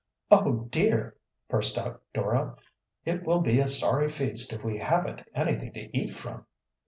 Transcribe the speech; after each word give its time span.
"Oh, 0.31 0.67
dear!" 0.71 1.15
burst 1.47 1.77
out 1.77 2.01
Dora. 2.11 2.55
"It 3.05 3.21
will 3.23 3.39
be 3.39 3.59
a 3.59 3.67
sorry 3.67 4.09
feast 4.09 4.51
if 4.51 4.63
we 4.63 4.79
haven't 4.79 5.21
anything 5.35 5.73
to 5.73 5.95
eat 5.95 6.15
from!" 6.15 6.47